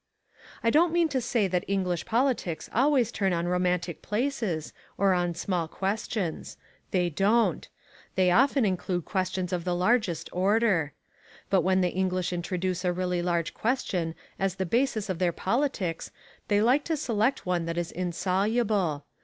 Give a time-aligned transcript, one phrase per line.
[0.63, 5.35] I don't mean to say the English politics always turn on romantic places or on
[5.35, 6.57] small questions.
[6.89, 7.69] They don't.
[8.15, 10.93] They often include questions of the largest order.
[11.51, 16.09] But when the English introduce a really large question as the basis of their politics
[16.47, 19.05] they like to select one that is insoluble.